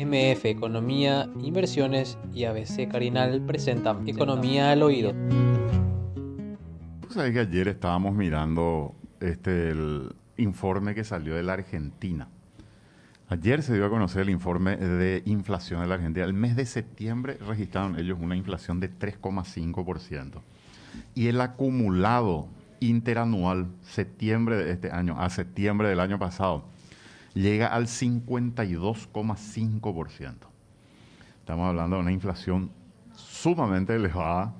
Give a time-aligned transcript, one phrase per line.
[0.00, 5.12] MF Economía, Inversiones y ABC Carinal presentan Economía al Oído.
[7.02, 12.28] Pues sabés que ayer estábamos mirando este, el informe que salió de la Argentina.
[13.28, 16.24] Ayer se dio a conocer el informe de inflación de la Argentina.
[16.24, 20.40] El mes de septiembre registraron ellos una inflación de 3,5%.
[21.14, 22.48] Y el acumulado
[22.80, 26.64] interanual, septiembre de este año a septiembre del año pasado,
[27.34, 30.34] llega al 52,5%.
[31.40, 32.70] Estamos hablando de una inflación
[33.14, 34.54] sumamente elevada.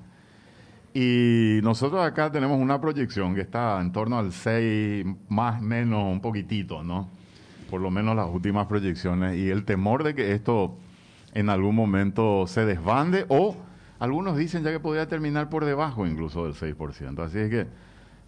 [0.92, 6.20] Y nosotros acá tenemos una proyección que está en torno al 6, más menos un
[6.20, 7.08] poquitito, ¿no?
[7.70, 9.36] Por lo menos las últimas proyecciones.
[9.36, 10.76] Y el temor de que esto
[11.32, 13.56] en algún momento se desbande o
[14.00, 17.22] algunos dicen ya que podría terminar por debajo incluso del 6%.
[17.22, 17.68] Así es que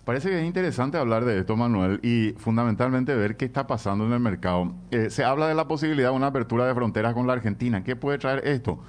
[0.05, 4.13] Parece que es interesante hablar de esto, Manuel, y fundamentalmente ver qué está pasando en
[4.13, 4.73] el mercado.
[4.91, 7.85] Eh, se habla de la posibilidad de una apertura de fronteras con la Argentina.
[7.85, 8.81] ¿Qué puede traer esto?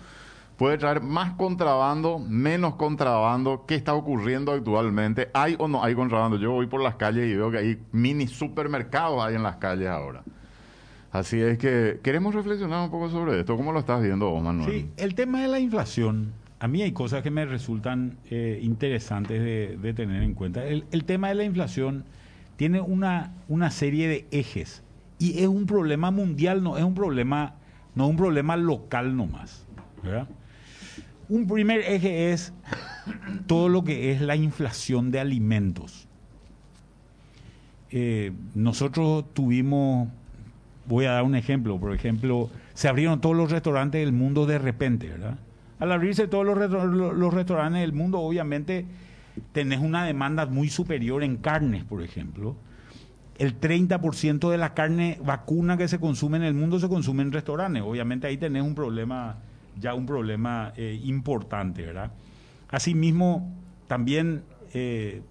[0.57, 3.65] Puede traer más contrabando, menos contrabando.
[3.67, 5.29] ¿Qué está ocurriendo actualmente?
[5.33, 6.37] ¿Hay o no hay contrabando?
[6.37, 9.89] Yo voy por las calles y veo que hay mini supermercados hay en las calles
[9.89, 10.23] ahora.
[11.11, 13.55] Así es que queremos reflexionar un poco sobre esto.
[13.55, 14.71] ¿Cómo lo estás viendo vos, Manuel?
[14.71, 16.33] Sí, el tema de la inflación
[16.63, 19.43] a mí hay cosas que me resultan eh, interesantes
[19.81, 20.65] de, tener en cuenta.
[20.65, 22.05] El, tema de la inflación
[22.55, 24.81] tiene una, una serie de ejes
[25.19, 27.55] y es un problema mundial, no es un problema,
[27.95, 29.67] no un problema local nomás.
[31.27, 32.53] Un primer eje es
[33.45, 36.07] todo lo que es la inflación de alimentos.
[37.91, 40.07] Eh, nosotros tuvimos,
[40.87, 44.59] voy a dar un ejemplo, por ejemplo, se abrieron todos los restaurantes del mundo de
[44.59, 45.37] repente, ¿verdad?
[45.79, 48.85] Al abrirse todos los, restaurantes del mundo, obviamente
[49.51, 52.55] tenés una demanda muy superior en carnes, por ejemplo.
[53.37, 57.31] El 30% de la carne vacuna que se consume en el mundo se consume en
[57.31, 57.81] restaurantes.
[57.81, 59.37] Obviamente ahí tenés un problema,
[59.79, 62.11] ya un problema eh, importante, ¿verdad?
[62.69, 63.51] Asimismo,
[63.87, 64.43] también
[64.73, 65.21] eh,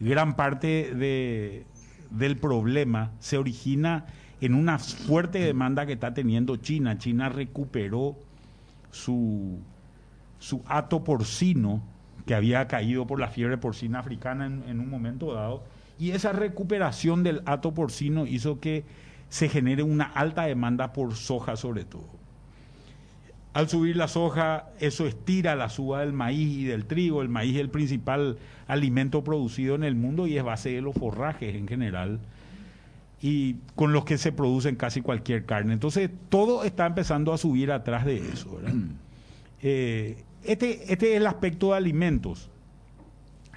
[0.00, 1.66] gran parte de,
[2.10, 4.06] del problema se origina
[4.40, 6.98] en una fuerte demanda que está teniendo China.
[6.98, 8.16] China recuperó
[8.94, 9.58] su,
[10.38, 11.82] su hato porcino
[12.26, 15.64] que había caído por la fiebre porcina africana en, un momento dado,
[15.98, 18.84] y esa recuperación del hato porcino hizo que
[19.28, 22.08] se genere una alta demanda por soja sobre todo.
[23.52, 27.22] Al subir la soja, eso estira la suba del maíz y del trigo.
[27.22, 30.94] El maíz es el principal alimento producido en el mundo y es base de los
[30.94, 32.18] forrajes en general
[33.20, 35.72] y con los que se producen casi cualquier carne.
[35.72, 38.60] Entonces, todo está empezando a subir atrás de eso.
[39.66, 42.50] Eh, este, este es el aspecto de alimentos.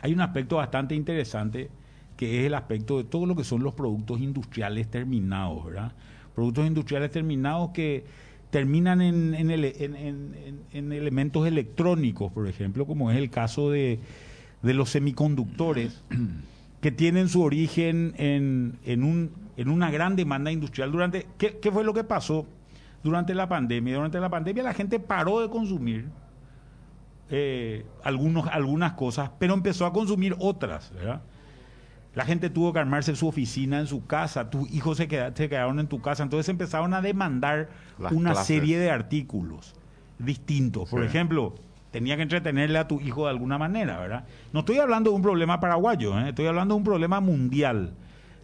[0.01, 1.69] Hay un aspecto bastante interesante
[2.15, 5.93] que es el aspecto de todo lo que son los productos industriales terminados, ¿verdad?
[6.33, 8.05] Productos industriales terminados que
[8.49, 13.99] terminan en, en, elementos electrónicos, por ejemplo, como es el caso de,
[14.63, 16.03] los semiconductores,
[16.81, 20.91] que tienen su origen en, un, en una gran demanda industrial.
[20.91, 22.45] Durante, ¿qué, ¿Qué fue lo que pasó
[23.03, 23.95] durante la pandemia?
[23.95, 26.09] Durante la pandemia la gente paró de consumir
[27.29, 30.93] eh, algunos, algunas cosas, pero empezó a consumir otras,
[32.15, 35.87] La gente tuvo que armarse su oficina en su casa, tus hijos se, quedaron en
[35.87, 37.69] tu casa, entonces empezaron a demandar
[38.11, 39.75] una serie de artículos
[40.17, 40.89] distintos.
[40.89, 41.55] Por ejemplo,
[41.91, 44.23] tenía que entretenerle a tu hijo de alguna manera, ¿verdad?
[44.53, 46.29] No estoy hablando de un problema paraguayo, ¿eh?
[46.29, 47.93] estoy hablando de un problema mundial.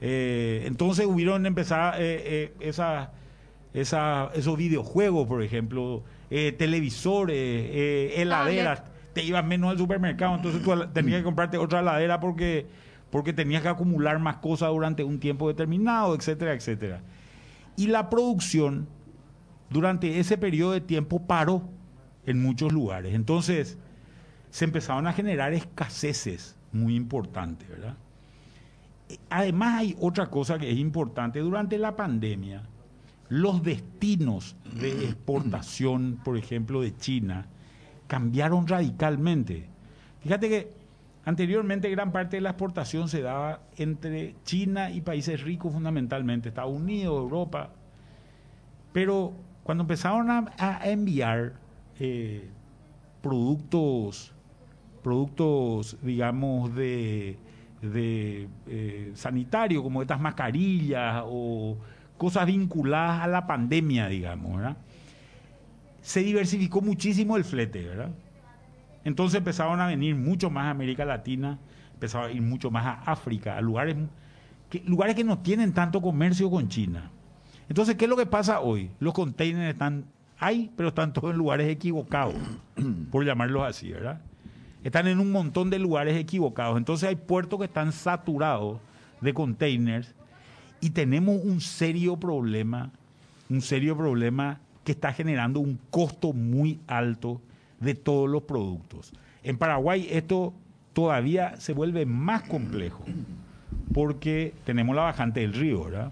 [0.05, 3.13] Eh, entonces hubieron empezar esa,
[3.73, 10.61] esa, esos videojuegos, por ejemplo, eh, televisores, eh, heladeras, te ibas menos al supermercado, entonces
[10.61, 12.65] tú tenías que comprarte otra heladera porque,
[13.11, 17.01] porque tenías que acumular más cosas durante un tiempo determinado, etcétera, etcétera.
[17.77, 18.89] Y la producción
[19.69, 21.69] durante ese periodo de tiempo paró
[22.25, 23.13] en muchos lugares.
[23.13, 23.77] Entonces
[24.49, 27.95] se empezaron a generar escaseces muy importantes, ¿verdad?
[29.29, 31.39] Además hay otra cosa que es importante.
[31.39, 32.63] Durante la pandemia,
[33.29, 37.47] los destinos de exportación, por ejemplo, de China,
[38.07, 39.67] cambiaron radicalmente.
[40.21, 40.71] Fíjate que
[41.25, 46.73] anteriormente gran parte de la exportación se daba entre China y países ricos fundamentalmente, Estados
[46.73, 47.71] Unidos, Europa,
[48.91, 49.33] pero
[49.63, 51.53] cuando empezaron a, enviar
[51.99, 52.49] eh,
[53.21, 54.33] productos,
[55.01, 57.37] productos, digamos, de,
[57.83, 61.77] de eh, sanitario, como estas mascarillas o
[62.17, 64.75] cosas vinculadas a la pandemia, digamos.
[66.01, 68.11] Se diversificó muchísimo el flete, ¿verdad?
[69.03, 71.59] Entonces empezaron a venir mucho más a América Latina,
[71.93, 73.95] empezaron a ir mucho más a África, a lugares
[74.69, 77.11] que, lugares que no tienen tanto comercio con China.
[77.69, 78.91] Entonces, ¿qué es lo que pasa hoy?
[78.99, 80.05] Los containers están
[80.39, 82.35] ahí, pero están todos en lugares equivocados,
[83.11, 84.21] por llamarlos así, ¿verdad?
[84.83, 86.77] Están en un montón de lugares equivocados.
[86.77, 88.79] Entonces hay puertos que están saturados
[89.21, 90.13] de containers
[90.81, 92.91] y tenemos un serio problema,
[93.49, 97.41] un serio problema que está generando un costo muy alto
[97.79, 99.13] de todos los productos.
[99.43, 100.53] En Paraguay esto
[100.91, 103.05] todavía se vuelve más complejo
[103.93, 106.11] porque tenemos la bajante del río, ¿verdad?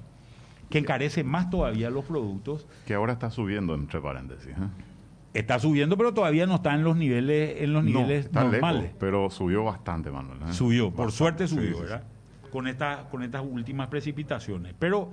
[0.69, 2.65] Que encarece más todavía los productos.
[2.85, 4.51] Que ahora está subiendo, entre paréntesis.
[4.51, 4.90] ¿eh?
[5.33, 8.83] Está subiendo, pero todavía no está en los niveles, en los niveles normales.
[8.83, 10.39] Lejos, pero subió bastante, Manuel.
[10.41, 10.53] ¿eh?
[10.53, 11.81] Subió, por suerte subió, sí, sí.
[11.81, 12.03] ¿verdad?
[12.51, 14.73] Con, esta, con estas últimas precipitaciones.
[14.77, 15.11] Pero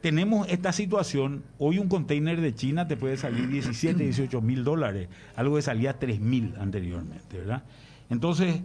[0.00, 1.44] tenemos esta situación.
[1.58, 5.98] Hoy un container de China te puede salir 17, 18 mil dólares, algo que salía
[5.98, 7.62] 3 mil anteriormente, ¿verdad?
[8.08, 8.60] Entonces,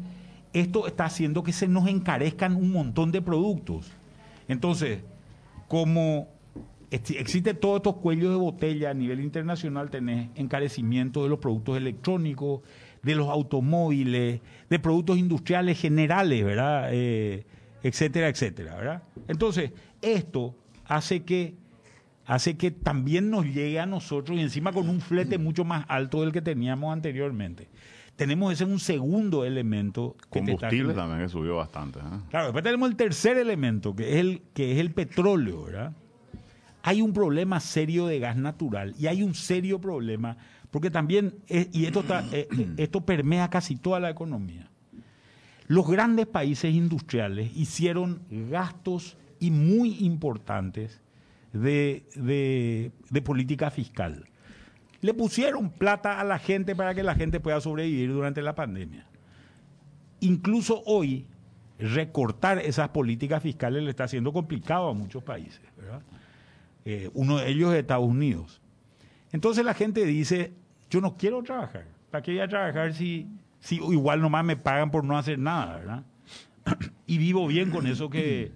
[0.54, 3.92] esto está haciendo que se nos encarezcan un montón de productos.
[4.48, 5.02] Entonces,
[5.68, 6.30] como
[6.92, 12.62] existe todos estos cuellos de botella a nivel internacional, tenés encarecimiento de los productos electrónicos,
[13.02, 16.90] de los automóviles, de productos industriales generales, ¿verdad?
[16.92, 17.46] Eh,
[17.84, 19.04] etcétera, etcétera, ¿verdad?
[19.28, 19.72] Entonces,
[20.02, 20.56] esto
[20.86, 21.56] hace que
[22.26, 26.22] hace que también nos llegue a nosotros y encima con un flete mucho más alto
[26.22, 27.70] del que teníamos anteriormente.
[28.16, 32.00] Tenemos ese un segundo elemento Combustible también que subió bastante.
[32.00, 32.20] ¿eh?
[32.30, 35.94] Claro, después tenemos el tercer elemento, que es el, que es el petróleo, ¿verdad?
[36.88, 40.38] Hay un problema serio de gas natural y hay un serio problema,
[40.70, 44.70] porque también, es- y esto, está- eh, eh, esto permea casi toda la economía.
[45.68, 48.22] Los grandes países industriales hicieron
[48.52, 51.02] gastos y muy importantes
[51.54, 54.26] de, de- de política fiscal.
[55.02, 59.08] Le pusieron plata a la gente para que la gente pueda sobrevivir durante la pandemia
[60.22, 61.28] incluso hoy
[61.78, 65.62] recortar esas políticas fiscales le está haciendo complicado a muchos países.
[65.78, 66.02] ¿verdad?
[66.86, 68.62] Eh, uno de ellos es Estados Unidos.
[69.32, 70.54] Entonces la gente dice,
[70.90, 71.86] yo no quiero trabajar.
[72.12, 73.28] ¿Para qué voy a trabajar si,
[73.60, 75.78] si igual nomás me pagan por no hacer nada?
[75.78, 76.04] ¿verdad?
[77.08, 78.52] y vivo bien con eso que,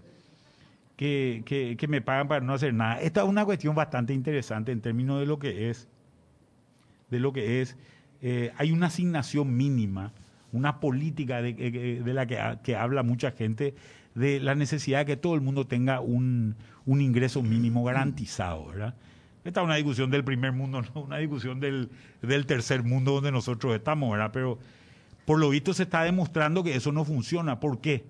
[0.96, 1.44] que,
[1.78, 3.02] que- me pagan para no hacer nada.
[3.02, 5.88] Esta es una cuestión bastante interesante en términos de lo que es
[7.10, 7.76] de lo que es,
[8.22, 10.14] eh, hay una asignación mínima,
[10.52, 13.74] una política de, eh, de la que habla mucha gente,
[14.16, 18.96] de la necesidad de que todo el mundo tenga un, un ingreso mínimo garantizado, ¿verdad?
[19.44, 21.90] Esta es una discusión del primer mundo, no una discusión del,
[22.22, 24.32] del tercer mundo donde nosotros estamos, ¿verdad?
[24.34, 24.60] Pero
[25.26, 27.60] por lo visto se está demostrando que eso no funciona.
[27.60, 28.04] ¿Por qué?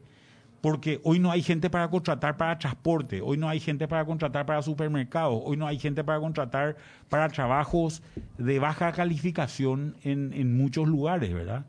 [0.62, 4.46] Porque hoy no hay gente para contratar para transporte, hoy no hay gente para contratar
[4.46, 6.76] para supermercados, hoy no hay gente para contratar
[7.08, 8.02] para trabajos
[8.38, 11.66] de baja calificación en, en muchos lugares, ¿verdad?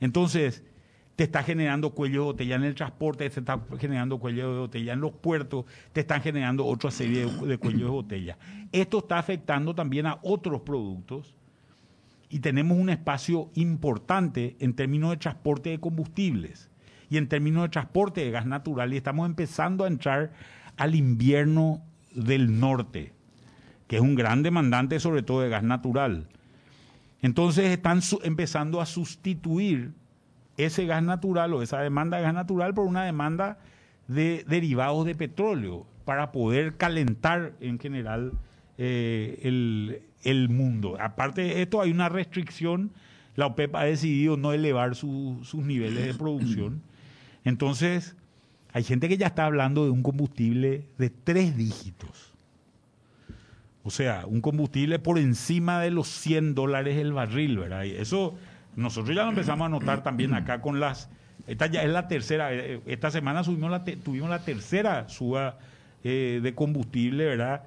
[0.00, 0.64] Entonces,
[1.16, 4.92] te está generando cuello de botella en el transporte, te está generando cuello de botella
[4.92, 8.38] en los puertos, te están generando otra serie de, de cuellos de botella.
[8.70, 11.34] Esto está afectando también a otros productos
[12.28, 16.68] y tenemos un espacio importante en términos de transporte de combustibles
[17.08, 20.32] y en términos de transporte de gas natural y estamos empezando a entrar
[20.76, 21.82] al invierno
[22.14, 23.14] del norte,
[23.86, 26.28] que es un gran demandante sobre todo de gas natural.
[27.22, 29.92] Entonces están empezando a sustituir
[30.56, 33.58] ese gas natural o esa demanda de gas natural por una demanda
[34.08, 38.32] de derivados de petróleo para poder calentar en general
[38.78, 40.96] eh, el, mundo.
[41.00, 42.90] Aparte de esto, hay una restricción.
[43.34, 46.82] La OPEP ha decidido no elevar su- sus niveles de producción.
[47.44, 48.16] Entonces,
[48.72, 52.32] hay gente que ya está hablando de un combustible de tres dígitos.
[53.82, 57.84] O sea, un combustible por encima de los 100 dólares el barril, ¿verdad?
[57.86, 58.34] Eso
[58.76, 61.08] nosotros ya lo empezamos a notar también acá con las...
[61.46, 65.58] Esta ya es la tercera, eh, esta semana subimos la te- tuvimos la tercera suba
[66.04, 67.62] eh, de combustible, ¿verdad?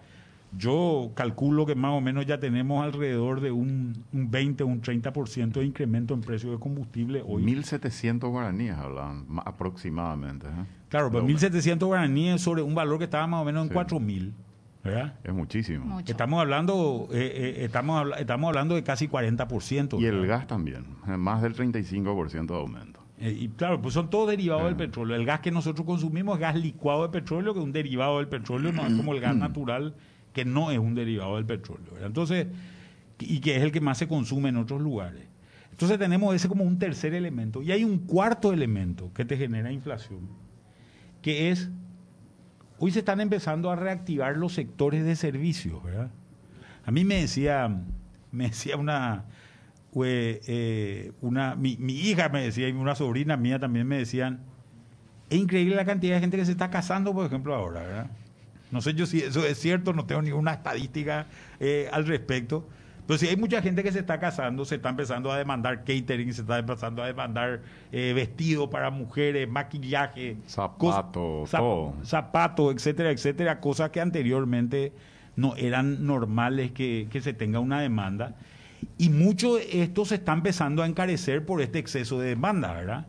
[0.57, 4.81] Yo calculo que más o menos ya tenemos alrededor de un, un 20 o un
[4.81, 7.43] 30% de incremento en precio de combustible hoy.
[7.43, 10.47] 1.700 guaraníes hablan ma- aproximadamente.
[10.47, 10.65] ¿eh?
[10.89, 13.75] claro, pero Lo- 1.700 guaraníes sobre un valor que estaba más o menos en Sí.
[13.75, 14.31] 4.000,
[14.83, 15.15] ¿verdad?
[15.23, 15.85] Es muchísimo.
[15.85, 16.11] Mucho.
[16.11, 19.99] Estamos hablando, eh, eh, estamos, estamos hablando de casi 40%.
[19.99, 22.99] Y el gas también, eh, más del 35% de aumento.
[23.19, 25.15] Eh, y claro, pues son todos derivados del petróleo.
[25.15, 28.29] El gas que nosotros consumimos es gas licuado de petróleo, que es un derivado del
[28.29, 29.93] petróleo, no es como el gas natural,
[30.31, 31.91] que no es un derivado del petróleo.
[31.91, 32.07] ¿verdad?
[32.07, 32.47] Entonces,
[33.19, 35.27] y que es el que más se consume en otros lugares.
[35.71, 37.61] Entonces tenemos ese como un tercer elemento.
[37.61, 40.29] Y hay un cuarto elemento que te genera inflación,
[41.21, 41.69] que es,
[42.79, 46.09] hoy se están empezando a reactivar los sectores de servicios, ¿verdad?
[46.85, 47.69] A mí me decía,
[48.31, 49.25] me decía una,
[49.93, 54.39] fue, eh, una mi, mi hija me decía y una sobrina mía también me decían,
[55.29, 58.07] es increíble la cantidad de gente que se está casando, por ejemplo, ahora, ¿verdad?
[58.71, 61.27] No sé yo si eso es cierto, no tengo ninguna estadística
[61.59, 62.67] eh, al respecto.
[63.17, 66.41] Si hay mucha gente que se está casando, se está empezando a demandar catering, se
[66.41, 67.61] está empezando a demandar
[67.91, 71.49] eh, vestido para mujeres, maquillaje, zapatos,
[72.03, 74.93] zapatos, etcétera, etcétera, cosas que anteriormente
[75.35, 78.35] no eran normales que, que se tenga una demanda.
[78.97, 83.07] Y mucho de esto se está empezando a encarecer por este exceso de demanda, ¿verdad?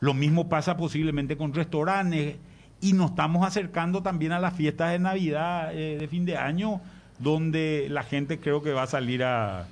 [0.00, 2.36] Lo mismo pasa posiblemente con restaurantes
[2.80, 6.82] y nos estamos acercando también a las fiestas de Navidad, eh, de fin de año,
[7.18, 9.66] donde la gente creo que va a salir a...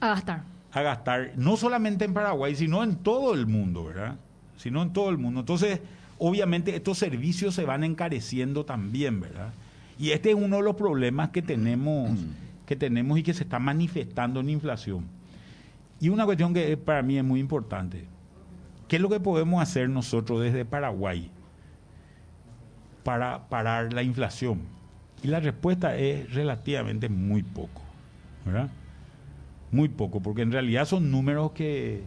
[0.00, 0.42] A gastar.
[0.72, 4.16] A gastar, no solamente en Paraguay, sino en todo el mundo, ¿verdad?
[4.56, 5.40] Sino en todo el mundo.
[5.40, 5.80] Entonces,
[6.18, 9.52] obviamente estos servicios se van encareciendo también, ¿verdad?
[9.98, 12.10] Y este es uno de los problemas que tenemos,
[12.66, 15.06] que tenemos y que se está manifestando en inflación.
[16.00, 18.04] Y una cuestión que para mí es muy importante.
[18.88, 21.30] ¿Qué es lo que podemos hacer nosotros desde Paraguay
[23.02, 24.60] para parar la inflación?
[25.22, 27.82] Y la respuesta es relativamente muy poco,
[28.44, 28.70] ¿verdad?
[29.72, 32.02] Muy poco, porque en realidad son números que,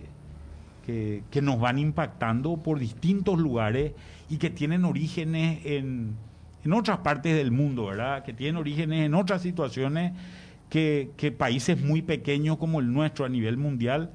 [0.86, 3.94] que, nos van impactando por distintos lugares
[4.30, 6.16] y que tienen orígenes en,
[6.64, 8.24] en otras partes del mundo, ¿verdad?
[8.24, 10.14] Que tienen orígenes en otras situaciones
[10.70, 14.12] que, que países muy pequeños como el nuestro a nivel mundial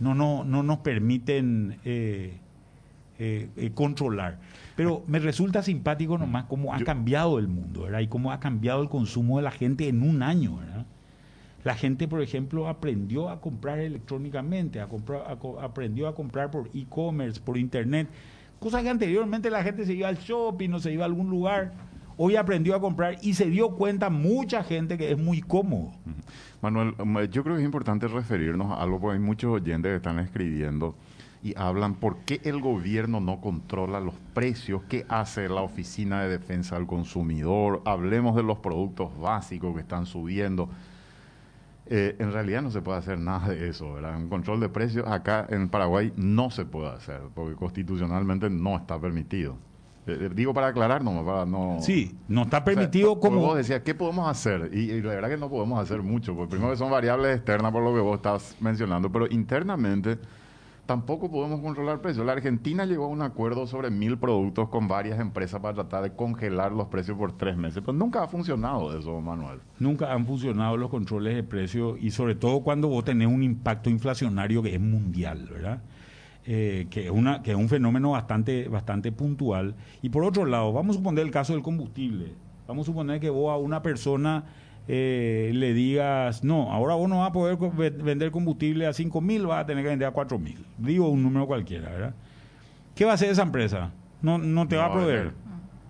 [0.00, 2.38] no, no, no nos permiten eh,
[3.22, 4.38] eh, eh, controlar.
[4.76, 8.00] Pero me resulta simpático nomás cómo ha cambiado el mundo, ¿verdad?
[8.00, 10.86] Y cómo ha cambiado el consumo de la gente en un año, ¿verdad?
[11.62, 17.38] La gente, por ejemplo, aprendió a comprar electrónicamente, a comprar, aprendió a comprar por e-commerce,
[17.38, 18.08] por internet,
[18.58, 21.72] cosas que anteriormente la gente se iba al shopping, no se iba a algún lugar
[22.22, 25.92] hoy aprendió a comprar y se dio cuenta mucha gente que es muy cómodo.
[26.60, 26.94] Manuel,
[27.30, 30.94] yo creo que es importante referirnos a algo, porque hay muchos oyentes que están escribiendo
[31.42, 36.28] y hablan por qué el gobierno no controla los precios, qué hace la Oficina de
[36.28, 40.68] Defensa del Consumidor, hablemos de los productos básicos que están subiendo.
[41.86, 44.16] Eh, en realidad no se puede hacer nada de eso, ¿verdad?
[44.16, 49.00] Un control de precios acá en Paraguay no se puede hacer, porque constitucionalmente no está
[49.00, 49.56] permitido.
[50.06, 51.78] Eh, eh, digo para aclarar, no, para no...
[51.80, 53.40] Sí, no está permitido como...
[53.40, 54.70] Vos decías, ¿qué podemos hacer?
[54.72, 57.82] Y, la verdad que no podemos hacer mucho, porque primero que son variables externas por
[57.82, 60.18] lo que vos estás mencionando, pero internamente
[60.90, 62.26] tampoco podemos controlar precios.
[62.26, 66.16] La Argentina llegó a un acuerdo sobre mil productos con varias empresas para tratar de
[66.16, 69.60] congelar los precios por tres meses, pero nunca ha funcionado eso, Manuel.
[69.78, 73.88] Nunca han funcionado los controles de precios y sobre todo cuando vos tenés un impacto
[73.88, 75.80] inflacionario que es mundial, ¿verdad?
[76.44, 79.76] Eh, que, es una, que es un fenómeno bastante, bastante puntual.
[80.02, 82.34] Y por otro lado, vamos a suponer el caso del combustible.
[82.66, 84.42] Vamos a suponer que vos a una persona
[84.88, 87.56] eh, le digas, no, ahora vos no vas a poder
[88.02, 90.64] vender combustible a 5 mil, vas a tener que vender a 4 mil.
[90.78, 92.14] Digo un número cualquiera, ¿verdad?
[92.94, 93.92] ¿Qué va a hacer esa empresa?
[94.22, 95.32] No, no te va a proveer.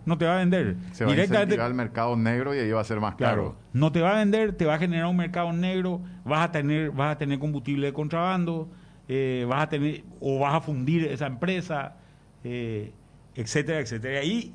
[0.06, 0.76] No te va a vender.
[0.92, 3.56] Se va Directamente, a al mercado negro y ahí va a ser más caro.
[3.72, 6.90] No te va a vender, te va a generar un mercado negro, vas a tener,
[6.90, 8.68] vas a tener combustible de contrabando,
[9.08, 11.96] eh, vas a tener o vas a fundir esa empresa,
[12.44, 12.92] eh,
[13.34, 14.24] etcétera, etcétera.
[14.24, 14.54] Y ahí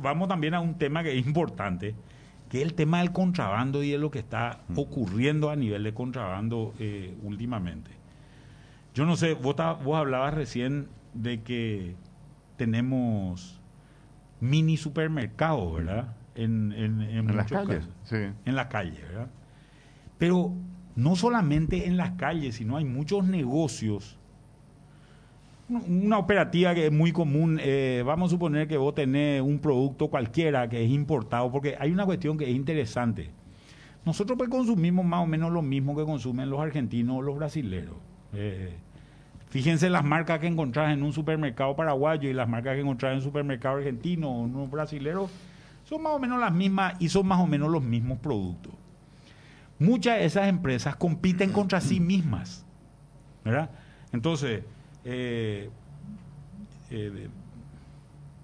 [0.00, 1.94] vamos también a un tema que es importante,
[2.54, 4.78] que es el tema del contrabando y de lo que está mm.
[4.78, 7.90] ocurriendo a nivel de contrabando eh, últimamente.
[8.94, 11.96] Yo no sé, vos, vos hablabas recién de que
[12.56, 13.60] tenemos
[14.38, 16.14] mini supermercados, ¿verdad?
[16.36, 18.18] En, en, en, las calles, sí.
[18.44, 19.26] En las calles, ¿verdad?
[20.18, 20.52] Pero
[20.94, 24.16] no solamente en las calles, sino hay muchos negocios.
[25.68, 30.08] Una operativa que es muy común, eh, vamos a suponer que vos tenés un producto
[30.08, 33.30] cualquiera que es importado, porque hay una cuestión que es interesante.
[34.04, 37.94] Nosotros pues consumimos más o menos lo mismo que consumen los argentinos o los brasileños.
[38.34, 38.74] Eh,
[39.48, 43.18] fíjense las marcas que encontrás en un supermercado paraguayo y las marcas que encontrás en
[43.18, 45.30] un supermercado argentino o un brasilero,
[45.84, 48.74] son más o menos las mismas y son más o menos los mismos productos
[49.78, 52.64] muchas de esas empresas compiten contra sí mismas.
[54.12, 54.62] Entonces,
[55.04, 55.70] eh,
[56.90, 57.28] eh,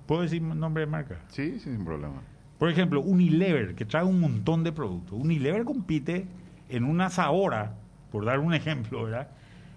[0.07, 1.21] ¿puedo decir nombre de marca?
[1.29, 2.23] Sí, sin problema.
[2.59, 5.19] Por ejemplo, Unilever, que trae un montón de productos.
[5.19, 6.27] Unilever compite
[6.69, 7.75] en una sabora,
[8.13, 9.29] por dar un ejemplo, ¿verdad?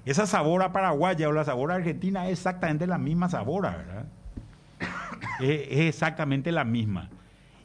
[0.05, 4.05] Esa sabora paraguaya o la sabora argentina es exactamente la misma sabora, ¿verdad?
[5.39, 7.09] es exactamente la misma.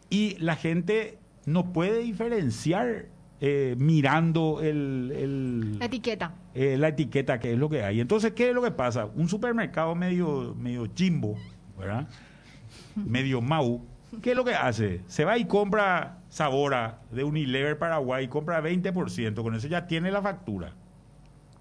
[0.09, 3.07] Y la gente no puede diferenciar
[3.41, 6.33] eh, mirando el, la etiqueta.
[6.55, 8.01] Eh, la etiqueta, que es lo que hay.
[8.01, 9.07] Entonces, ¿qué es lo que pasa?
[9.07, 11.37] Un supermercado medio, medio chimbo,
[11.79, 12.09] ¿verdad?
[12.97, 13.85] medio mau.
[14.23, 15.03] ¿Qué es lo que hace?
[15.07, 20.23] Se va y compra Sabora de Unilever Paraguay, compra 20%, con eso ya tiene la
[20.23, 20.73] factura.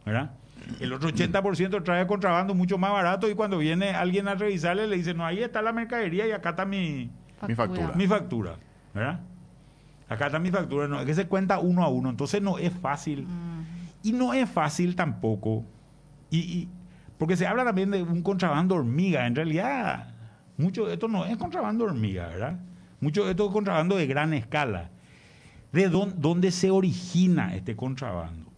[0.05, 0.31] ¿Verdad?
[0.79, 4.95] El otro 80% trae contrabando mucho más barato y cuando viene alguien a revisarle le
[4.95, 7.09] dice, no, ahí está la mercadería y acá está mi,
[7.47, 7.91] mi factura.
[7.95, 8.55] Mi factura.
[8.93, 9.19] ¿verdad?
[10.09, 12.71] Acá está mi factura, no, es que se cuenta uno a uno, entonces no es
[12.73, 13.27] fácil.
[14.03, 15.65] Y no es fácil tampoco.
[16.29, 16.69] Y, y-
[17.17, 19.25] porque se habla también de un contrabando hormiga.
[19.25, 20.13] En realidad,
[20.57, 22.59] mucho de esto no es contrabando hormiga, ¿verdad?
[23.01, 24.89] Mucho de esto es contrabando de gran escala.
[25.71, 28.49] ¿De dónde, dónde se origina este contrabando?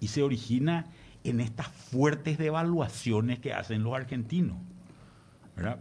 [0.00, 0.86] Y se origina
[1.24, 4.56] en estas fuertes devaluaciones que hacen los argentinos.
[5.56, 5.78] ¿verdad?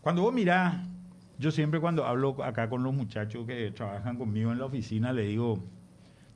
[0.00, 0.76] Cuando vos mirás,
[1.38, 5.22] yo siempre cuando hablo acá con los muchachos que trabajan conmigo en la oficina, le
[5.22, 5.62] digo,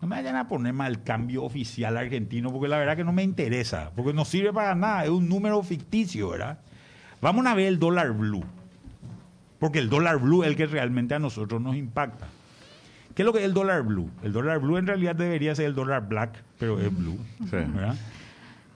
[0.00, 3.22] no me vayan a poner mal cambio oficial argentino, porque la verdad que no me
[3.22, 6.58] interesa, porque no sirve para nada, es un número ficticio, ¿verdad?
[7.20, 8.44] Vamos a ver el dólar blue,
[9.58, 12.26] porque el dólar blue es el que realmente a nosotros nos impacta.
[13.14, 14.10] ¿Qué es lo que es el dólar blue?
[14.22, 17.50] El dólar blue en realidad debería ser el dólar black, pero es blue, Sí.
[17.56, 17.94] ¿verdad?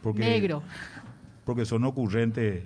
[0.03, 0.63] Porque, Negro.
[1.45, 2.63] porque son ocurrentes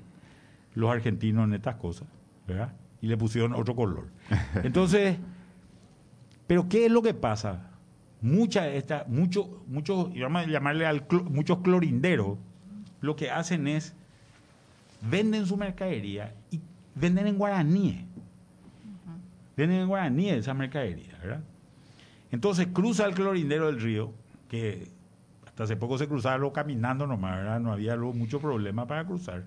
[0.75, 2.09] los argentinos en estas cosas,
[2.47, 2.73] ¿verdad?
[3.02, 4.09] Y le pusieron otro color.
[4.62, 5.16] Entonces,
[6.47, 7.71] pero ¿qué es lo que pasa?
[8.21, 12.38] Mucha esta, mucho, muchos, y vamos a llamarle al muchos clorinderos,
[13.00, 13.95] lo que hacen es
[15.00, 16.61] venden su mercadería y
[16.95, 18.04] venden en guaraníes.
[19.57, 21.42] Venden en guaraníes esa mercadería, ¿verdad?
[22.30, 24.12] Entonces cruza el clorindero del río,
[24.49, 24.88] que
[25.47, 27.61] hasta hace poco se cruzaba luego caminando nomás, ¿verdad?
[27.61, 29.45] No había luego mucho problema para cruzar.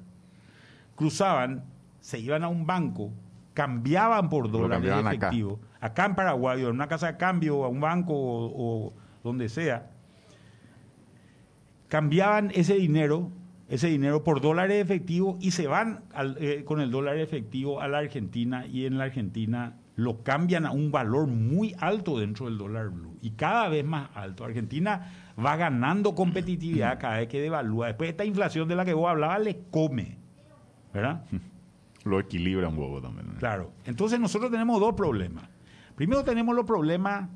[0.96, 1.64] Cruzaban,
[2.00, 3.12] se iban a un banco,
[3.54, 5.28] cambiaban por dólares cambiaban acá.
[5.28, 5.60] efectivos.
[5.80, 6.06] Acá.
[6.06, 8.94] en Paraguay, o en una casa de cambio, a un banco o, o
[9.24, 9.90] donde sea.
[11.88, 13.30] Cambiaban ese dinero,
[13.70, 17.88] ese dinero por dólares efectivos y se van al- eh, con el dólar efectivo a
[17.88, 22.58] la Argentina y en la Argentina lo cambian a un valor muy alto dentro del
[22.58, 24.44] dólar blue y cada vez más alto.
[24.44, 25.12] Argentina
[25.44, 27.88] va ganando competitividad cada vez que devalúa.
[27.88, 30.18] Después esta inflación de la que vos hablabas le come,
[30.94, 31.24] ¿verdad?
[32.04, 33.28] Lo equilibra un huevo también.
[33.34, 33.40] ¿no?
[33.40, 33.72] Claro.
[33.86, 35.46] Entonces nosotros tenemos dos problemas.
[35.96, 37.30] Primero tenemos los problemas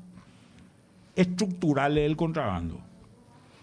[1.16, 2.74] estructurales del contrabando.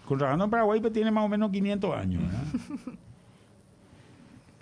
[0.00, 2.22] El contrabando en Paraguay pues, tiene más o menos 500 años.
[2.22, 2.94] ¿verdad?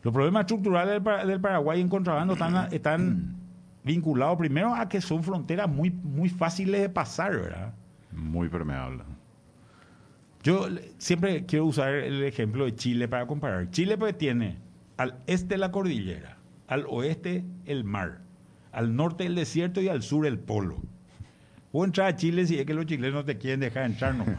[0.02, 3.36] los problemas estructurales del, Para- del Paraguay en contrabando están, están
[3.84, 7.72] vinculados primero a que son fronteras muy, muy fáciles de pasar, ¿verdad?
[8.12, 9.02] Muy permeable.
[10.42, 10.66] Yo
[10.98, 13.70] siempre quiero usar el ejemplo de Chile para comparar.
[13.70, 14.58] Chile pues tiene
[14.98, 16.36] al este la cordillera,
[16.68, 18.20] al oeste el mar,
[18.72, 20.76] al norte el desierto y al sur el polo.
[21.72, 24.36] Vos entrar a Chile si es que los chilenos te quieren dejar entrar nomás.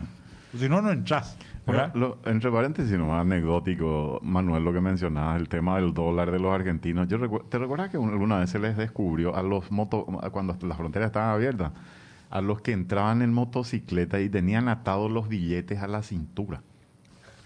[0.53, 1.37] O si no, no entras.
[1.95, 6.53] lo- entre paréntesis, nomás anecdótico, Manuel, lo que mencionabas, el tema del dólar de los
[6.53, 7.07] argentinos.
[7.07, 10.55] Yo recu- ¿Te recuerdas que un- alguna vez se les descubrió a los moto, cuando
[10.61, 11.71] las fronteras estaban abiertas,
[12.29, 16.61] a los que entraban en motocicleta y tenían atados los billetes a la cintura?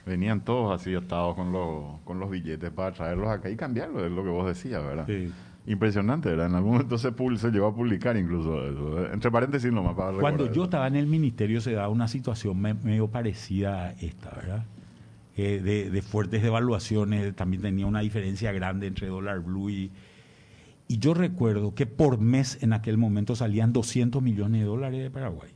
[0.09, 4.11] Venían todos así atados con los, con los billetes para traerlos acá y cambiarlos, es
[4.11, 5.05] lo que vos decías, ¿verdad?
[5.07, 5.31] Sí.
[5.67, 6.47] Impresionante, ¿verdad?
[6.47, 9.13] En algún momento se, se llegó a publicar incluso eso.
[9.13, 10.63] Entre paréntesis nomás para Cuando yo eso.
[10.63, 14.65] estaba en el ministerio se daba una situación me- medio parecida a esta, ¿verdad?
[15.37, 19.91] Eh, de, de fuertes devaluaciones, también tenía una diferencia grande entre dólar blue y...
[20.91, 25.11] Y yo recuerdo que por mes en aquel momento salían 200 millones de dólares de
[25.11, 25.51] Paraguay.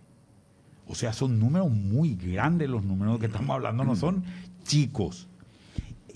[0.93, 4.23] O sea, son números muy grandes los números que estamos hablando, no son
[4.62, 5.27] chicos.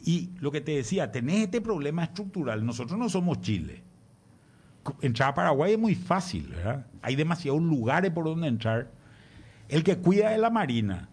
[0.06, 2.64] Y lo que te decía, tenés este problema estructural.
[2.64, 3.82] Nosotros no somos Chile.
[5.02, 6.86] Entrar a Paraguay es muy fácil, ¿verdad?
[7.02, 8.92] Hay demasiados lugares por donde entrar.
[9.68, 11.10] El que cuida es la Marina.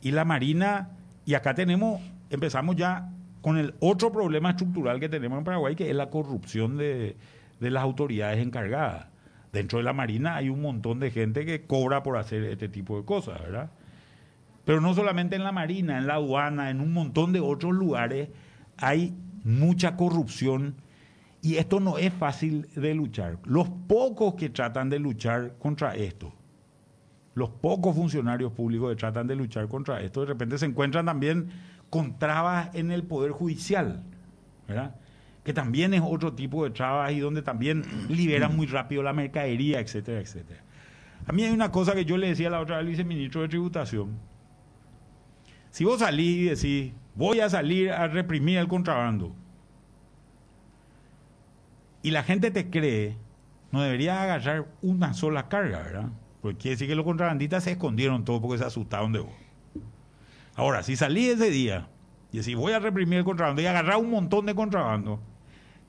[0.00, 0.92] Y la Marina,
[1.26, 2.00] y acá tenemos,
[2.30, 6.78] empezamos ya con el otro problema estructural que tenemos en Paraguay, que es la corrupción
[6.78, 7.18] de,
[7.60, 9.09] de las autoridades encargadas.
[9.52, 12.96] Dentro de la Marina hay un montón de gente que cobra por hacer este tipo
[12.96, 13.70] de cosas, ¿verdad?
[14.64, 18.28] Pero no solamente en la Marina, en la aduana, en un montón de otros lugares
[18.76, 20.76] hay mucha corrupción
[21.42, 23.38] y esto no es fácil de luchar.
[23.44, 26.32] Los pocos que tratan de luchar contra esto,
[27.34, 31.48] los pocos funcionarios públicos que tratan de luchar contra esto, de repente se encuentran también
[31.88, 34.02] con trabas en el Poder Judicial,
[34.68, 34.94] ¿verdad?
[35.44, 39.80] Que también es otro tipo de trabas y donde también liberan muy rápido la mercadería,
[39.80, 40.62] etcétera, etcétera.
[41.26, 43.48] A mí hay una cosa que yo le decía la otra vez al viceministro de
[43.48, 44.18] Tributación.
[45.70, 49.34] Si vos salís y decís, voy a salir a reprimir el contrabando,
[52.02, 53.16] y la gente te cree,
[53.72, 56.08] no deberías agarrar una sola carga, ¿verdad?
[56.40, 59.32] Porque quiere decir que los contrabandistas se escondieron todo porque se asustaron de vos.
[60.54, 61.88] Ahora, si salí ese día
[62.32, 65.20] y decís, voy a reprimir el contrabando y agarrar un montón de contrabando,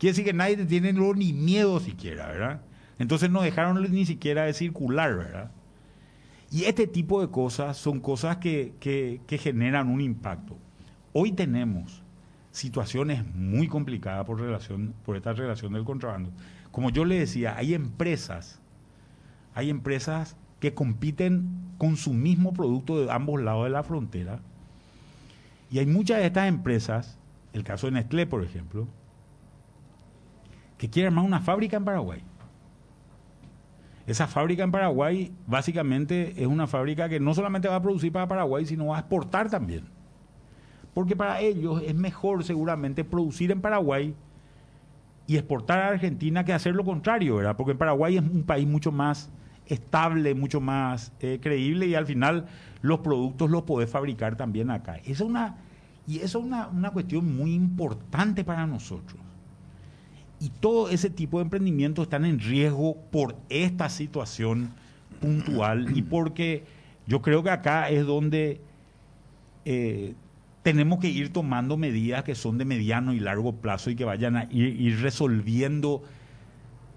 [0.02, 2.62] quiere decir que nadie te tiene ni miedo siquiera, ¿verdad?
[2.98, 5.52] Entonces no dejaron ni siquiera de circular, ¿verdad?
[6.50, 10.58] Y este tipo de cosas son cosas que, que- que generan un impacto.
[11.14, 12.02] Hoy tenemos
[12.50, 16.32] situaciones muy complicadas por, relación, por esta relación del contrabando.
[16.72, 18.60] como yo le decía, hay empresas,
[19.54, 24.40] hay empresas que compiten con su mismo producto de ambos lados de la frontera.
[25.70, 27.20] Y hay muchas de estas empresas,
[27.54, 28.88] el caso de Nestlé, por ejemplo,
[30.82, 32.24] que quieren armar una fábrica en Paraguay.
[34.08, 38.28] Esa fábrica en Paraguay básicamente es una fábrica que no solamente va a producir para
[38.28, 39.84] Paraguay, sino va a exportar también.
[40.96, 44.15] Porque para ellos es mejor seguramente producir en Paraguay
[45.28, 47.56] y exportar a Argentina que hacer lo contrario, ¿verdad?
[47.56, 49.30] Porque Paraguay es un país mucho más
[49.67, 52.48] estable, mucho más eh, creíble y al final
[52.82, 54.96] los productos los podés fabricar también acá.
[54.96, 55.58] Esa es una,
[56.08, 59.22] y eso es una, una cuestión muy importante para nosotros.
[60.42, 64.74] Y todo ese tipo de emprendimientos están en riesgo por esta situación
[65.22, 66.64] puntual y porque
[67.06, 68.60] yo creo que acá es donde
[69.66, 70.16] eh,
[70.64, 74.36] tenemos que ir tomando medidas que son de mediano y largo plazo y que vayan
[74.36, 76.02] a ir, resolviendo,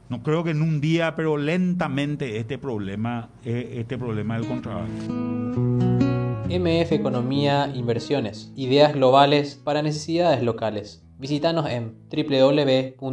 [0.08, 5.04] no creo que en un día, pero lentamente este problema, eh, este problema del contrabando.
[6.48, 11.03] MF Economía Inversiones, ideas globales para necesidades locales.
[11.18, 13.04] Visítanos en www.mf.com.py.